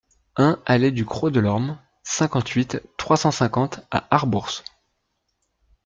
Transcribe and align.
un 0.35 0.59
allée 0.65 0.89
du 0.89 1.05
Crot 1.05 1.29
de 1.29 1.39
l'Orme, 1.39 1.77
cinquante-huit, 2.01 2.81
trois 2.97 3.17
cent 3.17 3.29
cinquante 3.29 3.81
à 3.91 4.07
Arbourse 4.09 4.63